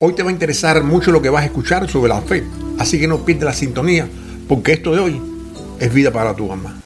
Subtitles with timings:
[0.00, 2.44] Hoy te va a interesar mucho lo que vas a escuchar sobre la fe,
[2.78, 4.08] así que no pierdas la sintonía,
[4.46, 5.20] porque esto de hoy
[5.80, 6.76] es vida para tu alma.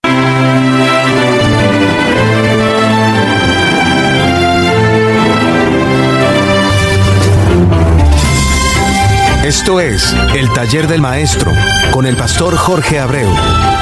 [9.44, 11.52] Esto es El Taller del Maestro
[11.90, 13.28] con el pastor Jorge Abreu,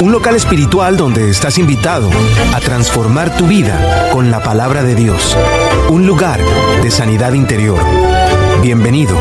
[0.00, 2.10] un local espiritual donde estás invitado
[2.52, 5.36] a transformar tu vida con la palabra de Dios,
[5.88, 6.40] un lugar
[6.82, 7.78] de sanidad interior
[8.62, 9.16] Bienvenido.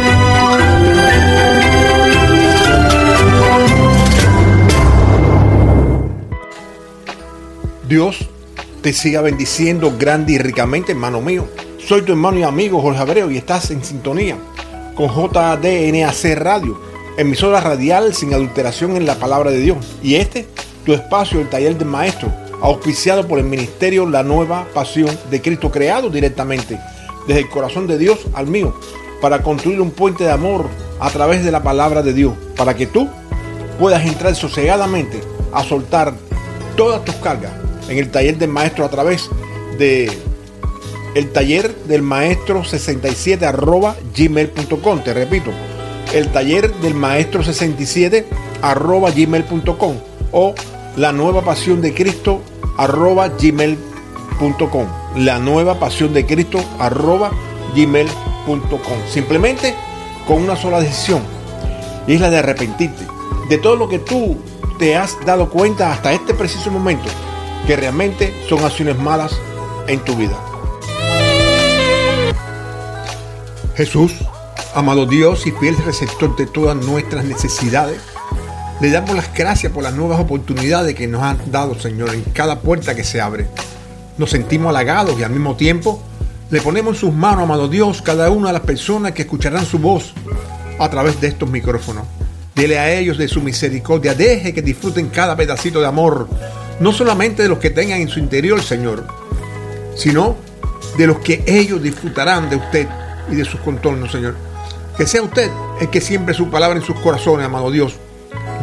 [7.88, 8.18] Dios
[8.82, 11.48] te siga bendiciendo grande y ricamente, hermano mío.
[11.77, 14.38] Soy tu hermano y amigo Jorge Abreu y estás en sintonía
[14.94, 16.77] con JDNAC Radio,
[17.18, 19.77] emisora radial sin adulteración en la palabra de Dios.
[20.04, 20.48] Y este,
[20.85, 22.30] tu espacio, el taller del maestro,
[22.62, 26.77] auspiciado por el ministerio La Nueva Pasión de Cristo, creado directamente
[27.26, 28.76] desde el corazón de Dios al mío
[29.22, 30.68] para construir un puente de amor
[31.00, 33.10] a través de la palabra de Dios, para que tú
[33.80, 35.21] puedas entrar sosegadamente
[35.54, 36.13] a soltar
[36.76, 37.52] todas tus cargas
[37.88, 39.30] en el taller del maestro a través
[39.77, 40.12] de
[41.16, 45.04] el taller del maestro 67 arroba gmail.com.
[45.04, 45.52] Te repito,
[46.13, 48.27] el taller del maestro 67
[48.62, 49.96] arroba gmail.com
[50.32, 50.54] o
[50.98, 52.41] la nueva pasión de Cristo
[52.77, 54.86] arroba gmail.com.
[55.18, 57.49] La nueva pasión de Cristo arroba gmail.com
[59.07, 59.75] Simplemente
[60.27, 61.21] con una sola decisión.
[62.07, 63.05] Y es la de arrepentirte
[63.49, 64.38] de todo lo que tú
[64.78, 67.09] te has dado cuenta hasta este preciso momento
[67.66, 69.35] que realmente son acciones malas
[69.88, 70.38] en tu vida.
[73.75, 74.13] Jesús,
[74.75, 78.01] amado Dios y fiel receptor de todas nuestras necesidades,
[78.81, 82.59] le damos las gracias por las nuevas oportunidades que nos han dado, Señor, en cada
[82.59, 83.47] puerta que se abre.
[84.17, 86.01] Nos sentimos halagados y al mismo tiempo
[86.50, 89.78] le ponemos en sus manos, amado Dios, cada una de las personas que escucharán su
[89.78, 90.14] voz
[90.80, 92.06] a través de estos micrófonos.
[92.56, 96.28] Dele a ellos de su misericordia, deje que disfruten cada pedacito de amor,
[96.80, 99.06] no solamente de los que tengan en su interior, Señor,
[99.96, 100.36] sino
[100.98, 102.88] de los que ellos disfrutarán de usted
[103.32, 104.36] y de sus contornos, Señor.
[104.98, 105.50] Que sea usted
[105.80, 107.96] el que siembre su palabra en sus corazones, amado Dios.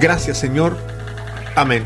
[0.00, 0.76] Gracias, Señor.
[1.54, 1.84] Amén.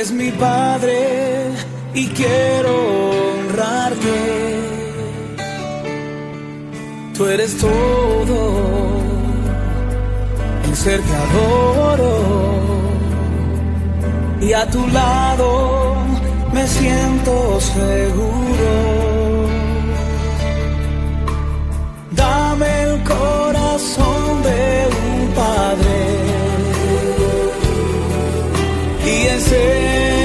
[0.00, 1.50] Eres mi padre
[1.92, 2.72] y quiero
[3.32, 4.16] honrarte.
[7.14, 8.40] Tú eres todo,
[10.64, 12.14] el ser que adoro.
[14.40, 15.96] Y a tu lado
[16.54, 19.00] me siento seguro.
[23.04, 26.29] corazón de un padre
[29.06, 30.19] y enséñame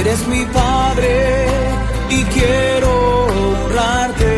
[0.00, 1.46] eres mi padre
[2.10, 4.34] y quiero honrarte.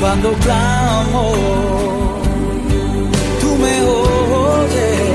[0.00, 1.32] Cuando clamo,
[3.40, 5.10] tú me oyes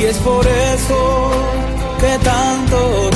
[0.00, 1.30] y es por eso
[2.00, 3.11] que tanto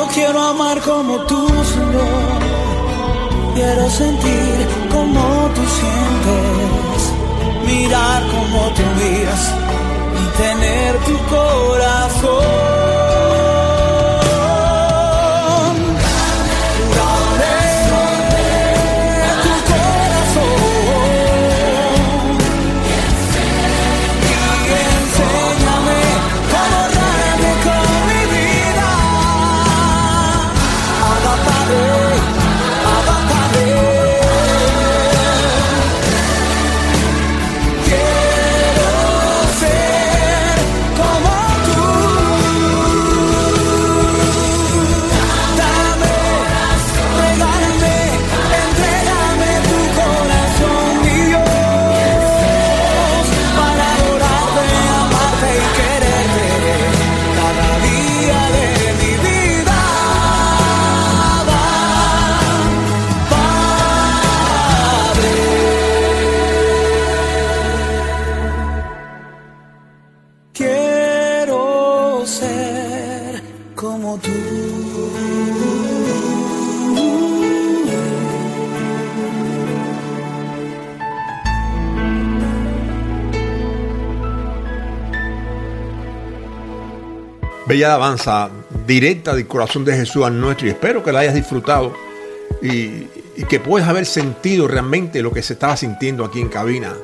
[0.00, 2.40] yo quiero amar como tú, Señor.
[3.54, 4.56] Quiero sentir
[4.90, 5.20] como
[5.56, 7.00] tú sientes,
[7.66, 9.42] mirar como tú miras
[10.20, 12.89] y tener tu corazón.
[87.82, 88.50] Alabanza
[88.86, 91.94] directa del corazón de Jesús al nuestro y espero que la hayas disfrutado
[92.62, 93.06] y,
[93.36, 96.94] y que puedas haber sentido realmente lo que se estaba sintiendo aquí en cabina.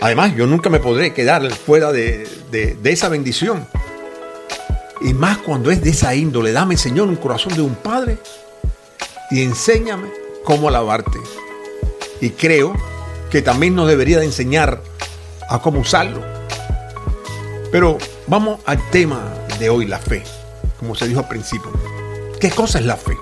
[0.00, 3.66] Además, yo nunca me podré quedar fuera de, de- de esa bendición.
[5.00, 6.52] Y más cuando es de esa índole.
[6.52, 8.18] Dame, Señor, un corazón de un padre
[9.30, 10.08] y enséñame
[10.44, 11.18] cómo alabarte.
[12.20, 12.74] Y creo
[13.30, 14.80] que también nos debería de enseñar
[15.48, 16.22] a cómo usarlo.
[17.72, 17.96] Pero
[18.26, 19.24] vamos al tema
[19.58, 20.22] de hoy, la fe,
[20.78, 21.72] como se dijo al principio.
[22.38, 23.16] ¿Qué cosa es la fe?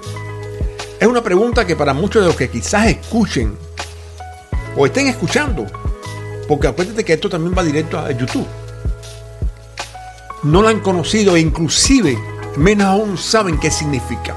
[0.99, 3.56] Es una pregunta que para muchos de los que quizás escuchen
[4.76, 5.67] o estén escuchando,
[6.49, 8.47] porque acuérdate que esto también va directo a YouTube,
[10.43, 12.19] no la han conocido e inclusive
[12.56, 14.35] menos aún saben qué significa.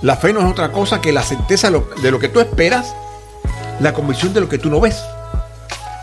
[0.00, 2.92] La fe no es otra cosa que la certeza de lo, que tú esperas,
[3.78, 5.00] la convicción de lo que tú no ves.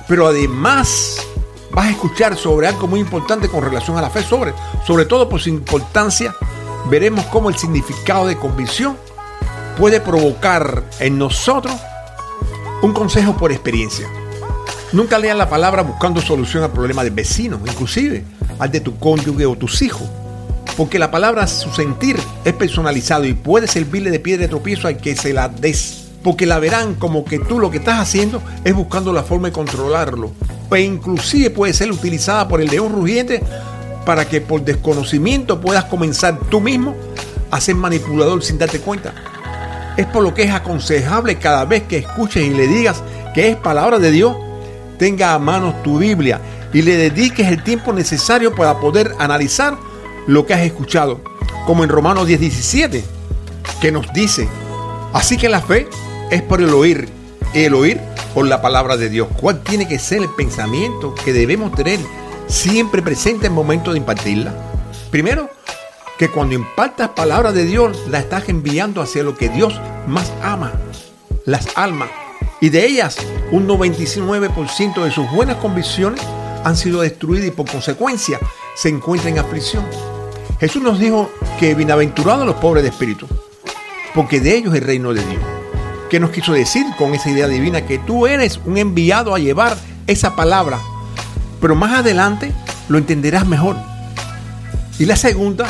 [0.08, 1.18] Pero además
[1.72, 4.54] vas a escuchar sobre algo muy importante con relación a la fe, sobre,
[4.86, 6.36] sobre todo por su importancia,
[6.90, 8.98] veremos cómo el significado de convicción
[9.78, 11.76] puede provocar en nosotros
[12.82, 14.08] un consejo por experiencia.
[14.92, 18.24] Nunca leas la palabra buscando solución al problema del vecino, inclusive
[18.58, 20.08] al de tu cónyuge o tus hijos.
[20.76, 24.98] Porque la palabra, su sentir, es personalizado y puede servirle de piedra de tropiezo al
[24.98, 25.99] que se la des.
[26.24, 29.54] Porque la verán como que tú lo que estás haciendo es buscando la forma de
[29.54, 30.32] controlarlo.
[30.72, 33.42] E inclusive puede ser utilizada por el león rugiente
[34.06, 36.96] para que por desconocimiento puedas comenzar tú mismo
[37.52, 39.14] a ser manipulador sin darte cuenta.
[39.98, 43.04] Es por lo que es aconsejable cada vez que escuches y le digas
[43.34, 44.36] que es palabra de Dios,
[44.98, 46.40] tenga a mano tu Biblia
[46.74, 49.78] y le dediques el tiempo necesario para poder analizar
[50.28, 51.22] lo que has escuchado,
[51.66, 53.04] como en Romanos 10, 17,
[53.82, 54.48] que nos dice,
[55.14, 55.88] así que la fe
[56.30, 57.10] es por el oír,
[57.54, 58.00] el oír
[58.34, 59.28] por la palabra de Dios.
[59.40, 62.00] ¿Cuál tiene que ser el pensamiento que debemos tener
[62.48, 64.54] siempre presente en el momento de impartirla?
[65.10, 65.50] Primero,
[66.18, 70.74] que cuando impartas palabra de Dios, la estás enviando hacia lo que Dios más ama,
[71.46, 72.10] las almas.
[72.62, 73.18] Y de ellas,
[73.52, 76.22] un 99% de sus buenas convicciones
[76.64, 78.38] han sido destruidas y por consecuencia
[78.76, 79.86] se encuentran en aflicción.
[80.60, 83.28] Jesús nos dijo que bienaventurados los pobres de espíritu,
[84.14, 85.42] porque de ellos es el reino de Dios.
[86.10, 87.86] ¿Qué nos quiso decir con esa idea divina?
[87.86, 90.80] Que tú eres un enviado a llevar esa palabra,
[91.62, 92.52] pero más adelante
[92.88, 93.76] lo entenderás mejor.
[94.98, 95.68] Y la segunda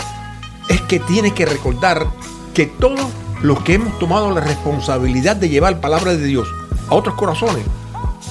[0.70, 2.08] es que tienes que recordar
[2.54, 3.06] que todos
[3.42, 6.48] los que hemos tomado la responsabilidad de llevar palabra de Dios
[6.88, 7.66] a otros corazones,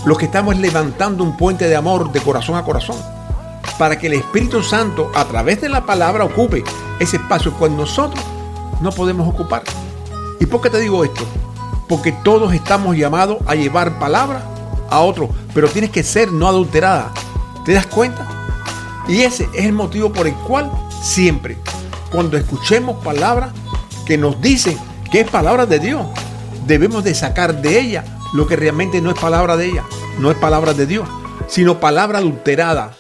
[0.07, 2.97] los que estamos levantando un puente de amor de corazón a corazón,
[3.79, 6.65] para que el Espíritu Santo a través de la palabra ocupe
[6.99, 8.25] ese espacio cuando nosotros
[8.81, 9.63] no podemos ocupar.
[10.41, 11.27] ¿Y por qué te digo esto?
[11.89, 14.43] Porque todos estamos llamados a llevar palabra
[14.91, 17.13] a otros, pero tienes que ser no adulterada.
[17.65, 18.27] ¿Te das cuenta?
[19.09, 20.71] Y ese es el motivo por el cual
[21.03, 21.57] siempre,
[22.11, 23.51] cuando escuchemos palabras
[24.07, 24.77] que nos dicen
[25.11, 26.07] que es palabra de Dios,
[26.67, 28.05] debemos de sacar de ella
[28.35, 29.85] lo que realmente no es palabra de ella,
[30.19, 31.09] no es palabra de Dios,
[31.47, 32.93] sino palabra adulterada.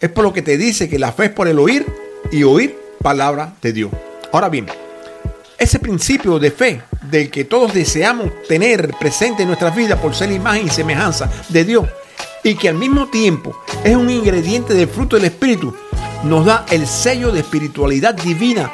[0.00, 1.86] Es por lo que te dice que la fe es por el oír
[2.32, 3.90] y oír palabra de Dios.
[4.32, 4.66] Ahora bien,
[5.60, 10.32] Ese principio de fe del que todos deseamos tener presente en nuestra vida por ser
[10.32, 11.86] imagen y semejanza de Dios
[12.42, 15.76] y que al mismo tiempo es un ingrediente del fruto del Espíritu,
[16.24, 18.72] nos da el sello de espiritualidad divina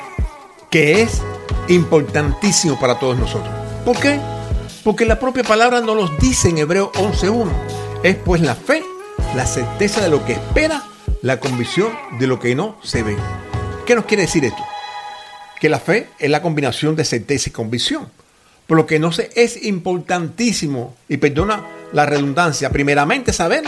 [0.71, 1.23] que es
[1.67, 3.53] importantísimo para todos nosotros.
[3.85, 4.21] ¿Por qué?
[4.85, 7.51] Porque la propia palabra nos lo dice en Hebreo 11.1.
[8.05, 8.85] Es pues la fe,
[9.35, 10.85] la certeza de lo que espera,
[11.23, 11.89] la convicción
[12.21, 13.17] de lo que no se ve.
[13.87, 14.63] ¿Qué nos quiere decir esto?
[15.61, 18.09] Que la fe es la combinación de certeza y convicción.
[18.67, 23.63] Por lo que no sé, es importantísimo, y perdona la redundancia, primeramente saber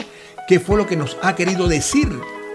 [0.48, 2.08] qué fue lo que nos ha querido decir.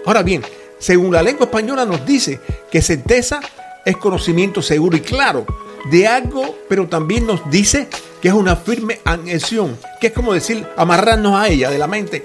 [0.04, 0.42] Ahora bien,
[0.78, 3.40] según la lengua española nos dice que certeza
[3.84, 5.46] es conocimiento seguro y claro
[5.90, 7.88] de algo, pero también nos dice
[8.20, 12.22] que es una firme adhesión, que es como decir amarrarnos a ella de la mente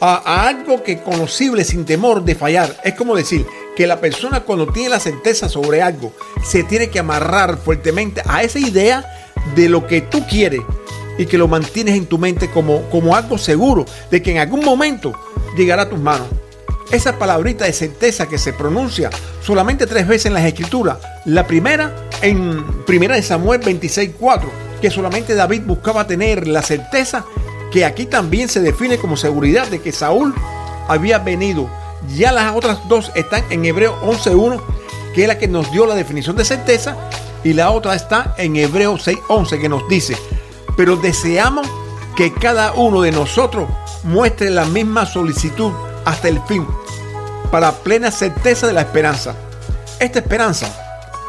[0.00, 2.80] a, algo que conocible sin temor de fallar.
[2.84, 3.46] Es como decir
[3.76, 6.12] que la persona cuando tiene la certeza sobre algo
[6.44, 9.04] se tiene que amarrar fuertemente a esa idea
[9.54, 10.60] de lo que tú quieres
[11.18, 14.64] y que lo mantienes en tu mente como, como algo seguro de que en algún
[14.64, 15.12] momento
[15.56, 16.28] llegará a tus manos.
[16.90, 19.10] Esa palabrita de certeza que se pronuncia
[19.42, 20.98] solamente tres veces en las escrituras.
[21.24, 24.40] La primera en primera de Samuel 26.4,
[24.80, 27.24] que solamente David buscaba tener la certeza
[27.70, 30.34] que aquí también se define como seguridad de que Saúl
[30.88, 31.68] había venido.
[32.08, 34.60] Ya las otras dos están en Hebreo 11.1,
[35.14, 36.96] que es la que nos dio la definición de certeza,
[37.42, 40.16] y la otra está en Hebreo 6.11, que nos dice,
[40.76, 41.66] pero deseamos
[42.16, 43.68] que cada uno de nosotros
[44.04, 45.72] muestre la misma solicitud
[46.04, 46.66] hasta el fin,
[47.50, 49.34] para plena certeza de la esperanza.
[50.00, 50.66] Esta esperanza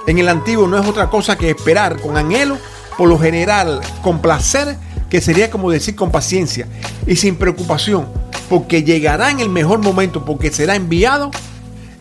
[0.08, 2.58] en el antiguo no es otra cosa que esperar con anhelo,
[2.98, 4.78] por lo general con placer,
[5.10, 6.68] que sería como decir con paciencia
[7.08, 8.08] y sin preocupación,
[8.50, 11.32] porque llegará en el mejor momento, porque será enviado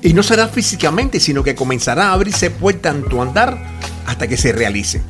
[0.03, 3.59] y no será físicamente, sino que comenzará a abrirse puerta en tu andar
[4.07, 5.03] hasta que se realice.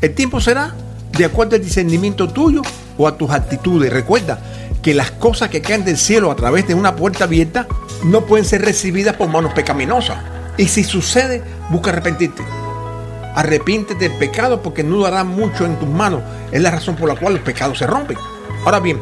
[0.00, 0.74] El tiempo será
[1.16, 2.62] de acuerdo al discernimiento tuyo
[2.98, 3.92] o a tus actitudes.
[3.92, 4.38] Recuerda
[4.82, 7.66] que las cosas que caen del cielo a través de una puerta abierta
[8.04, 10.18] no pueden ser recibidas por manos pecaminosas.
[10.58, 12.42] Y si sucede, busca arrepentirte.
[13.36, 16.22] Arrepiéntete del pecado porque no dará mucho en tus manos.
[16.50, 18.16] Es la razón por la cual los pecados se rompen.
[18.64, 18.98] Ahora bien,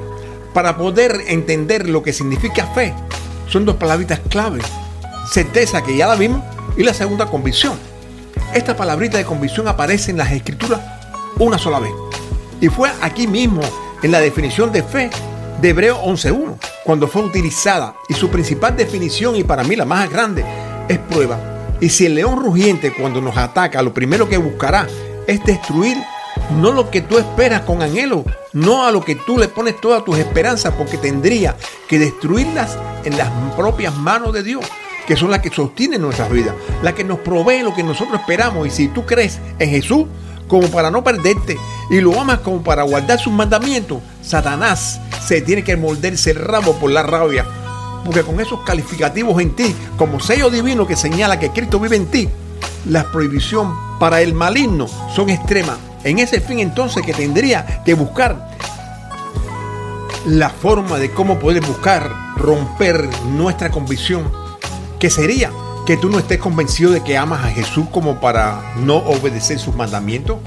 [0.52, 2.92] para poder entender lo que significa fe,
[3.48, 4.60] son dos palabritas clave.
[5.30, 6.42] Certeza, que ya la vimos,
[6.76, 7.78] y la segunda, convicción.
[8.52, 10.80] Esta palabrita de convicción aparece en las escrituras
[11.38, 11.92] una sola vez.
[12.60, 13.62] Y fue aquí mismo,
[14.02, 15.10] en la definición de fe
[15.60, 20.10] de Hebreo 11.1, cuando fue utilizada y su principal definición y para mí la más
[20.10, 20.44] grande
[20.88, 21.53] es prueba.
[21.84, 24.86] Y si el león rugiente cuando nos ataca lo primero que buscará
[25.26, 25.98] es destruir
[26.52, 28.24] no lo que tú esperas con anhelo,
[28.54, 31.54] no a lo que tú le pones todas tus esperanzas, porque tendría
[31.86, 34.64] que destruirlas en las propias manos de Dios,
[35.06, 38.66] que son las que sostienen nuestras vidas, las que nos provee lo que nosotros esperamos.
[38.66, 40.06] Y si tú crees en Jesús,
[40.48, 41.58] como para no perderte
[41.90, 46.76] y lo amas como para guardar sus mandamientos, Satanás se tiene que morderse el rabo
[46.76, 47.44] por la rabia.
[48.04, 52.06] Porque con esos calificativos en ti, como sello divino que señala que Cristo vive en
[52.06, 52.28] ti,
[52.86, 55.78] la prohibición para el maligno son extremas.
[56.04, 58.50] En ese fin entonces que tendría que buscar
[60.26, 64.30] la forma de cómo poder buscar romper nuestra convicción,
[64.98, 65.50] que sería
[65.86, 69.74] que tú no estés convencido de que amas a Jesús como para no obedecer sus
[69.74, 70.38] mandamientos,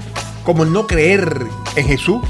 [0.44, 1.46] como no creer
[1.76, 2.20] en Jesús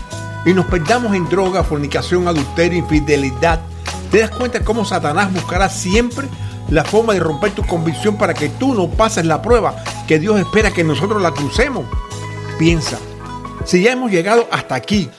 [0.44, 3.60] y nos perdamos en droga, fornicación, adulterio, infidelidad.
[4.10, 6.26] ¿Te das cuenta cómo Satanás buscará siempre
[6.70, 10.40] la forma de romper tu convicción para que tú no pases la prueba que Dios
[10.40, 11.84] espera que nosotros la crucemos?
[12.58, 12.98] Piensa,
[13.66, 15.10] si ya hemos llegado hasta aquí,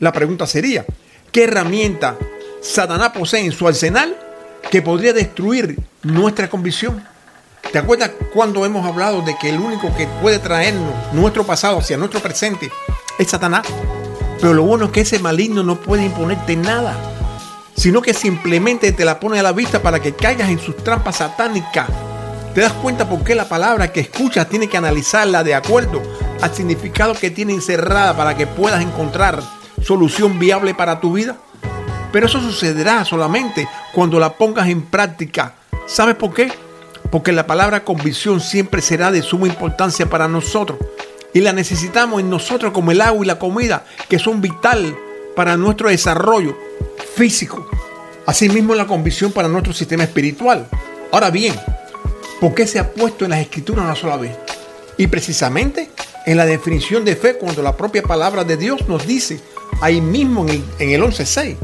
[0.00, 0.84] la pregunta sería,
[1.32, 2.16] ¿qué herramienta
[2.60, 4.16] Satanás posee en su arsenal
[4.70, 7.02] que podría destruir nuestra convicción?
[7.72, 11.96] ¿Te acuerdas cuando hemos hablado de que el único que puede traernos nuestro pasado hacia
[11.96, 12.70] nuestro presente
[13.18, 13.66] es Satanás?
[14.40, 16.94] Pero lo bueno es que ese maligno no puede imponerte nada,
[17.76, 21.16] sino que simplemente te la pone a la vista para que caigas en sus trampas
[21.16, 21.88] satánicas.
[22.54, 26.02] ¿Te das cuenta por qué la palabra que escuchas tiene que analizarla de acuerdo
[26.40, 29.42] al significado que tiene encerrada para que puedas encontrar
[29.82, 31.36] solución viable para tu vida?
[32.12, 35.54] Pero eso sucederá solamente cuando la pongas en práctica.
[35.86, 36.50] ¿Sabes por qué?
[37.10, 40.78] porque la palabra convicción siempre será de suma importancia para nosotros
[41.32, 44.96] y la necesitamos en nosotros como el agua y la comida, que son vital
[45.34, 46.56] para nuestro desarrollo
[47.14, 47.65] físico.
[48.26, 50.66] Asimismo la convicción para nuestro sistema espiritual.
[51.12, 51.54] Ahora bien,
[52.40, 54.36] ¿por qué se ha puesto en las escrituras una sola vez?
[54.98, 55.90] Y precisamente
[56.26, 59.40] en la definición de fe, cuando la propia palabra de Dios nos dice,
[59.80, 61.56] ahí mismo en el, en el 11.6,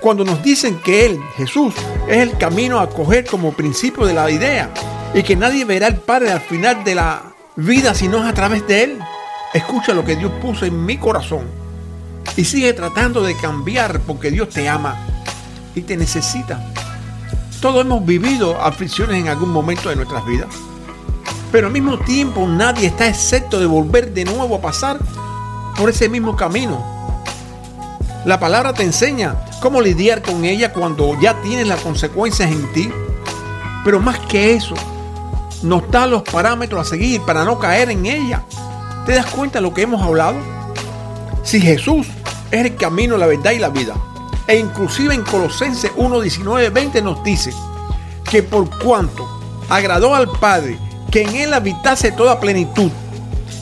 [0.00, 1.74] Cuando nos dicen que Él, Jesús,
[2.08, 4.70] es el camino a coger como principio de la idea
[5.14, 7.22] y que nadie verá al Padre al final de la
[7.56, 8.98] vida si no es a través de Él,
[9.54, 11.46] escucha lo que Dios puso en mi corazón
[12.36, 14.96] y sigue tratando de cambiar porque Dios te ama
[15.74, 16.60] y te necesita.
[17.60, 20.54] Todos hemos vivido aflicciones en algún momento de nuestras vidas.
[21.52, 24.98] Pero al mismo tiempo nadie está excepto de volver de nuevo a pasar
[25.76, 26.82] por ese mismo camino.
[28.24, 32.90] La palabra te enseña cómo lidiar con ella cuando ya tienes las consecuencias en ti.
[33.84, 34.74] Pero más que eso,
[35.62, 38.42] nos da los parámetros a seguir para no caer en ella.
[39.04, 40.36] ¿Te das cuenta de lo que hemos hablado?
[41.42, 42.06] Si Jesús
[42.50, 43.94] es el camino, la verdad y la vida,
[44.46, 47.52] e inclusive en Colosenses 1, 19, 20 nos dice
[48.30, 49.28] que por cuanto
[49.68, 50.78] agradó al Padre
[51.10, 52.90] que en Él habitase toda plenitud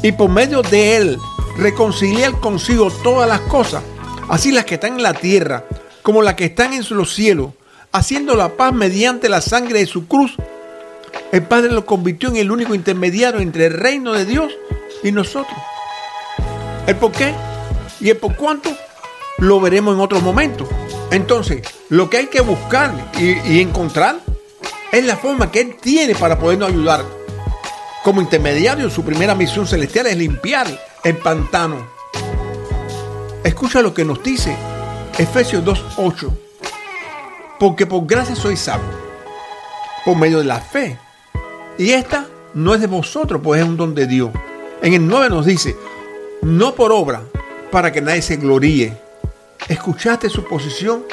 [0.03, 1.19] y por medio de Él
[1.57, 3.83] reconciliar consigo todas las cosas,
[4.29, 5.65] así las que están en la tierra
[6.03, 7.53] como las que están en los cielos,
[7.93, 10.35] haciendo la paz mediante la sangre de su cruz,
[11.31, 14.53] el Padre lo convirtió en el único intermediario entre el reino de Dios
[15.03, 15.57] y nosotros.
[16.87, 17.33] ¿El por qué?
[18.01, 18.71] Y el por cuánto
[19.39, 20.69] lo veremos en otro momento.
[21.11, 24.17] Entonces, lo que hay que buscar y, y encontrar
[24.91, 27.05] es la forma que Él tiene para podernos ayudar.
[28.03, 30.67] Como intermediario, su primera misión celestial es limpiar
[31.05, 31.87] el pantano.
[33.45, 34.57] Escucha lo que nos dice
[35.19, 36.31] Efesios 2.8.
[37.59, 38.95] Porque por gracia sois salvos,
[40.05, 40.99] por medio de la fe.
[41.79, 44.31] Y esta no es de vosotros, pues es un don de Dios.
[44.83, 45.77] En el 9 nos dice,
[46.43, 47.23] no por obra,
[47.71, 48.97] para que nadie se gloríe.
[49.69, 51.05] ¿Escuchaste su posición?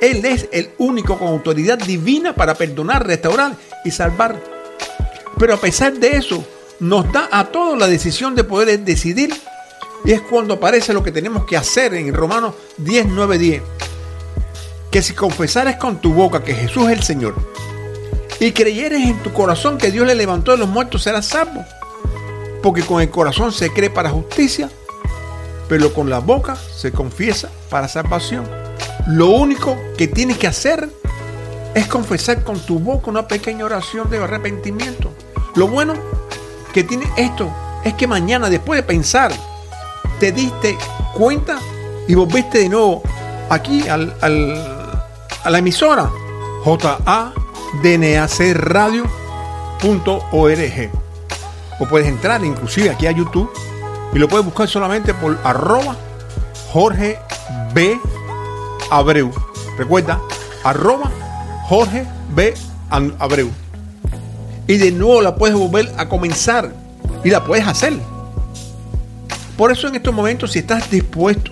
[0.00, 4.36] Él es el único con autoridad divina para perdonar, restaurar y salvar.
[5.38, 6.44] Pero a pesar de eso,
[6.82, 9.32] nos da a todos la decisión de poder decidir.
[10.04, 13.62] Y es cuando aparece lo que tenemos que hacer en Romanos 10, 9, 10.
[14.90, 17.34] Que si confesares con tu boca que Jesús es el Señor
[18.40, 21.64] y creyeres en tu corazón que Dios le levantó de los muertos, serás salvo.
[22.64, 24.68] Porque con el corazón se cree para justicia,
[25.68, 28.44] pero con la boca se confiesa para salvación.
[29.06, 30.88] Lo único que tienes que hacer
[31.76, 35.12] es confesar con tu boca una pequeña oración de arrepentimiento.
[35.54, 35.94] Lo bueno
[36.72, 37.50] que tiene esto
[37.84, 39.32] es que mañana, después de pensar,
[40.18, 40.76] te diste
[41.14, 41.58] cuenta
[42.08, 43.02] y volviste de nuevo
[43.50, 46.10] aquí al, a la emisora
[46.64, 47.32] JA
[47.82, 49.02] dnacradio.org.
[51.80, 53.50] O puedes entrar inclusive aquí a YouTube
[54.12, 55.96] y lo puedes buscar solamente por arroba
[56.72, 57.18] Jorge
[57.74, 57.98] B.
[58.90, 59.32] Abreu.
[59.78, 60.20] Recuerda,
[60.64, 61.10] arroba
[61.68, 62.54] Jorge B.
[62.90, 63.61] Abreu.
[64.66, 66.72] Y de nuevo la puedes volver a comenzar
[67.24, 67.94] y la puedes hacer.
[69.56, 71.50] Por eso en estos momentos, si estás dispuesto,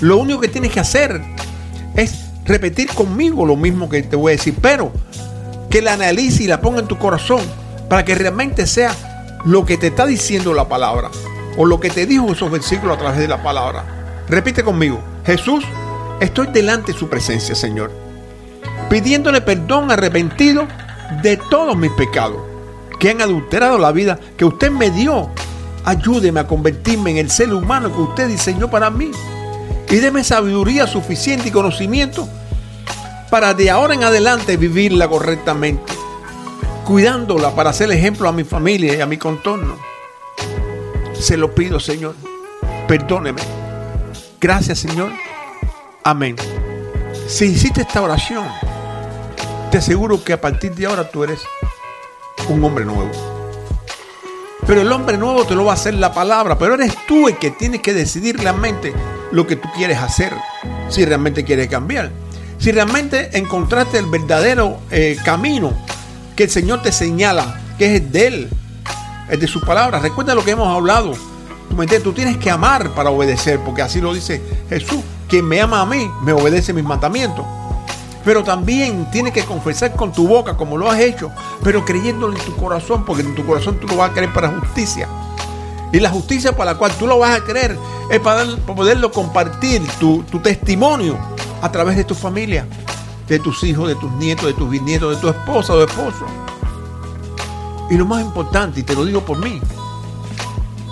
[0.00, 1.20] lo único que tienes que hacer
[1.94, 4.92] es repetir conmigo lo mismo que te voy a decir, pero
[5.68, 7.40] que la analice y la ponga en tu corazón
[7.88, 8.94] para que realmente sea
[9.44, 11.10] lo que te está diciendo la palabra
[11.56, 13.84] o lo que te dijo esos versículos a través de la palabra.
[14.28, 15.64] Repite conmigo, Jesús,
[16.20, 17.90] estoy delante de su presencia, Señor,
[18.88, 20.66] pidiéndole perdón arrepentido
[21.22, 22.38] de todos mis pecados
[22.98, 25.30] que han adulterado la vida que usted me dio.
[25.84, 29.10] Ayúdeme a convertirme en el ser humano que usted diseñó para mí.
[29.88, 32.28] Y deme sabiduría suficiente y conocimiento
[33.30, 35.92] para de ahora en adelante vivirla correctamente,
[36.84, 39.78] cuidándola para ser ejemplo a mi familia y a mi contorno.
[41.14, 42.16] Se lo pido, Señor.
[42.88, 43.40] Perdóneme.
[44.40, 45.12] Gracias, Señor.
[46.02, 46.36] Amén.
[47.28, 48.44] Si hiciste esta oración,
[49.70, 51.40] te aseguro que a partir de ahora tú eres
[52.48, 53.10] un hombre nuevo.
[54.66, 57.38] Pero el hombre nuevo te lo va a hacer la palabra, pero eres tú el
[57.38, 58.92] que tienes que decidir realmente
[59.30, 60.32] lo que tú quieres hacer,
[60.88, 62.10] si realmente quieres cambiar.
[62.58, 65.72] Si realmente encontraste el verdadero eh, camino
[66.36, 68.50] que el Señor te señala, que es el de Él,
[69.28, 70.02] el de sus palabras.
[70.02, 71.12] Recuerda lo que hemos hablado.
[71.68, 75.00] Tú, tú tienes que amar para obedecer, porque así lo dice Jesús.
[75.28, 77.46] Quien me ama a mí, me obedece mis mandamientos.
[78.24, 81.30] Pero también tienes que confesar con tu boca, como lo has hecho,
[81.62, 84.48] pero creyéndolo en tu corazón, porque en tu corazón tú lo vas a creer para
[84.48, 85.08] justicia.
[85.92, 87.76] Y la justicia para la cual tú lo vas a creer
[88.10, 91.18] es para, poderlo compartir, tu, testimonio,
[91.62, 92.66] a través de tu familia,
[93.26, 96.26] de tus hijos, de tus nietos, de tus bisnietos, de tu esposa o esposo.
[97.90, 99.60] Y lo más importante, y te lo digo por mí,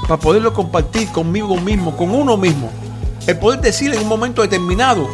[0.02, 2.70] para poderlo compartir conmigo mismo, con uno mismo,
[3.26, 5.06] el poder decir en un momento determinado,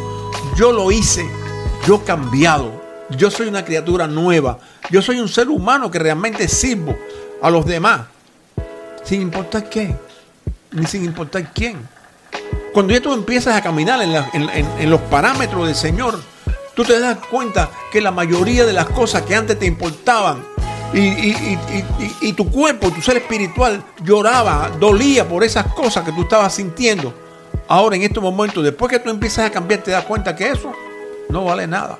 [0.55, 1.29] yo lo hice,
[1.85, 4.59] yo cambiado, yo soy una criatura nueva,
[4.89, 6.97] yo soy un ser humano que realmente sirvo
[7.41, 8.01] a los demás,
[9.03, 9.95] sin importar qué,
[10.71, 11.77] ni sin importar quién.
[12.73, 16.19] Cuando ya tú empiezas a caminar en, los parámetros del Señor,
[16.75, 20.43] tú te das cuenta que la mayoría de las cosas que antes te importaban
[20.93, 27.13] y, tu cuerpo, tu ser espiritual lloraba, dolía por esas cosas que tú estabas sintiendo.
[27.67, 30.73] Ahora en estos momentos, después que tú empiezas a cambiar, te das cuenta que eso
[31.35, 31.99] no vale nada.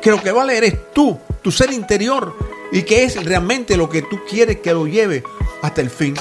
[0.00, 2.36] Que lo que vale eres tú, tu ser interior,
[2.70, 5.24] y que es realmente lo que tú quieres que lo lleve
[5.60, 6.14] hasta el fin.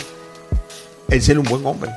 [1.10, 1.92] El ser un buen hombre.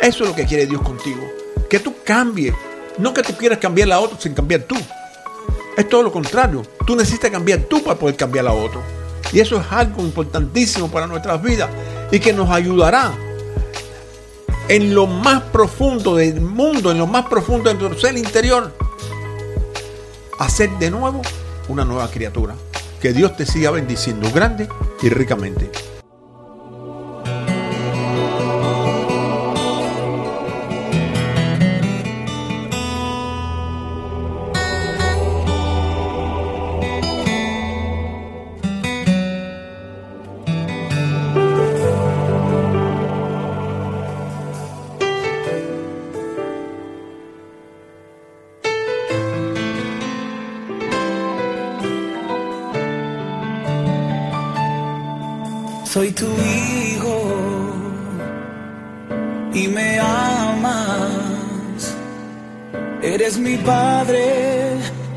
[0.00, 1.22] Eso es lo que quiere Dios contigo.
[1.70, 2.54] Que tú cambies.
[2.98, 4.74] No que tú quieras cambiar a otro sin cambiar tú.
[5.76, 6.62] Es todo lo contrario.
[6.84, 8.82] Tú necesitas cambiar tú para poder cambiar a otro.
[9.32, 11.70] Y eso es algo importantísimo para nuestras vidas
[12.10, 13.12] y que nos ayudará
[14.68, 18.72] en lo más profundo del mundo, en lo más profundo de nuestro ser interior,
[20.44, 21.22] a ser de nuevo
[21.68, 22.54] una nueva criatura.
[23.00, 24.68] Que Dios te siga bendiciendo grande
[25.02, 25.70] y ricamente.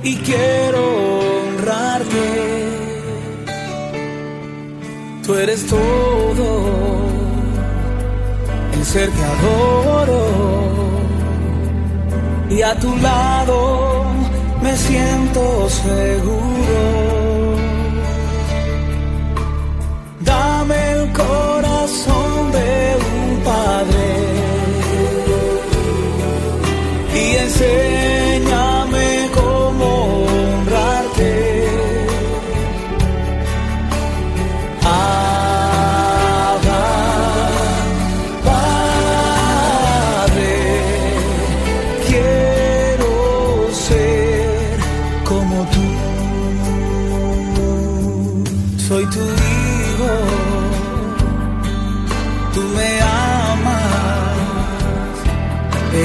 [0.06, 0.84] Y quiero
[1.48, 2.26] honrarte.
[5.26, 6.48] Tú eres todo,
[8.74, 10.24] el ser que adoro.
[12.50, 14.06] Y a tu lado
[14.62, 17.06] me siento seguro.
[21.16, 22.45] corazón
[48.96, 49.20] Soy tu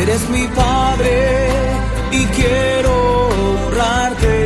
[0.03, 1.49] eres mi Padre
[2.11, 4.37] y quiero honrarte.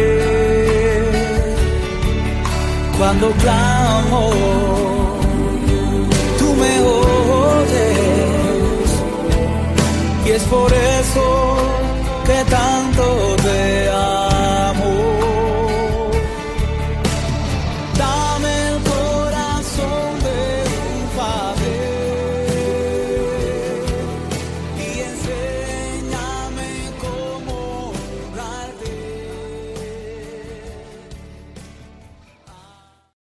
[2.98, 4.30] Cuando clamo,
[6.38, 7.80] tú me oyes
[10.26, 11.57] y es por eso
[12.26, 14.13] que tanto te amo.